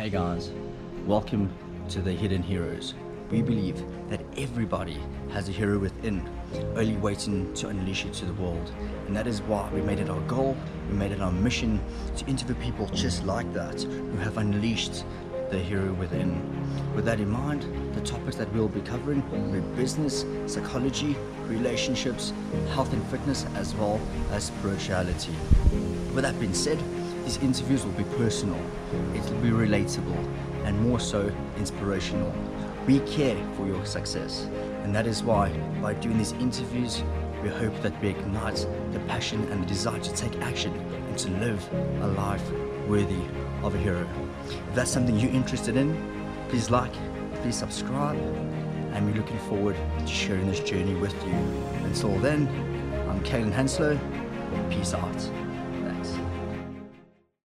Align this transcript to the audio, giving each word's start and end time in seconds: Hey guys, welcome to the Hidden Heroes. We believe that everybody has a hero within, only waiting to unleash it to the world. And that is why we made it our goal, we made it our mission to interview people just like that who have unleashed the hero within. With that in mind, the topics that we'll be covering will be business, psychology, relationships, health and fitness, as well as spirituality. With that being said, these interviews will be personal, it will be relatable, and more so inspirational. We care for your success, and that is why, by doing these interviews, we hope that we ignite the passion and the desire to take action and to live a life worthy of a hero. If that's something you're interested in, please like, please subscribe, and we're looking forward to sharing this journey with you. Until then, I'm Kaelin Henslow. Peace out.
Hey 0.00 0.08
guys, 0.08 0.50
welcome 1.04 1.52
to 1.90 2.00
the 2.00 2.10
Hidden 2.10 2.42
Heroes. 2.42 2.94
We 3.30 3.42
believe 3.42 3.84
that 4.08 4.22
everybody 4.34 4.98
has 5.30 5.50
a 5.50 5.52
hero 5.52 5.78
within, 5.78 6.26
only 6.74 6.96
waiting 6.96 7.52
to 7.52 7.68
unleash 7.68 8.06
it 8.06 8.14
to 8.14 8.24
the 8.24 8.32
world. 8.32 8.72
And 9.06 9.14
that 9.14 9.26
is 9.26 9.42
why 9.42 9.68
we 9.74 9.82
made 9.82 9.98
it 9.98 10.08
our 10.08 10.22
goal, 10.22 10.56
we 10.88 10.96
made 10.96 11.12
it 11.12 11.20
our 11.20 11.30
mission 11.30 11.82
to 12.16 12.24
interview 12.24 12.54
people 12.54 12.86
just 12.94 13.26
like 13.26 13.52
that 13.52 13.82
who 13.82 14.16
have 14.16 14.38
unleashed 14.38 15.04
the 15.50 15.58
hero 15.58 15.92
within. 15.92 16.32
With 16.94 17.04
that 17.04 17.20
in 17.20 17.28
mind, 17.28 17.66
the 17.94 18.00
topics 18.00 18.36
that 18.36 18.50
we'll 18.54 18.68
be 18.68 18.80
covering 18.80 19.22
will 19.30 19.52
be 19.52 19.60
business, 19.76 20.24
psychology, 20.46 21.14
relationships, 21.46 22.32
health 22.72 22.90
and 22.94 23.04
fitness, 23.08 23.44
as 23.54 23.74
well 23.74 24.00
as 24.30 24.44
spirituality. 24.44 25.34
With 26.14 26.24
that 26.24 26.40
being 26.40 26.54
said, 26.54 26.82
these 27.24 27.38
interviews 27.38 27.84
will 27.84 27.92
be 27.92 28.04
personal, 28.16 28.60
it 29.14 29.22
will 29.30 29.40
be 29.40 29.50
relatable, 29.50 30.24
and 30.64 30.80
more 30.80 31.00
so 31.00 31.32
inspirational. 31.58 32.32
We 32.86 33.00
care 33.00 33.36
for 33.56 33.66
your 33.66 33.84
success, 33.84 34.48
and 34.82 34.94
that 34.94 35.06
is 35.06 35.22
why, 35.22 35.50
by 35.80 35.94
doing 35.94 36.18
these 36.18 36.32
interviews, 36.32 37.02
we 37.42 37.48
hope 37.48 37.80
that 37.82 38.00
we 38.02 38.08
ignite 38.08 38.66
the 38.92 39.00
passion 39.00 39.42
and 39.50 39.62
the 39.62 39.66
desire 39.66 40.00
to 40.00 40.14
take 40.14 40.36
action 40.40 40.72
and 41.08 41.18
to 41.18 41.30
live 41.38 41.66
a 42.02 42.06
life 42.08 42.42
worthy 42.86 43.22
of 43.62 43.74
a 43.74 43.78
hero. 43.78 44.06
If 44.48 44.74
that's 44.74 44.90
something 44.90 45.16
you're 45.18 45.30
interested 45.30 45.76
in, 45.76 45.96
please 46.48 46.70
like, 46.70 46.92
please 47.36 47.56
subscribe, 47.56 48.18
and 48.92 49.06
we're 49.06 49.16
looking 49.16 49.38
forward 49.40 49.76
to 49.98 50.06
sharing 50.06 50.48
this 50.48 50.60
journey 50.60 50.94
with 50.94 51.14
you. 51.26 51.32
Until 51.84 52.18
then, 52.18 52.48
I'm 53.08 53.22
Kaelin 53.22 53.52
Henslow. 53.52 53.98
Peace 54.70 54.94
out. 54.94 55.49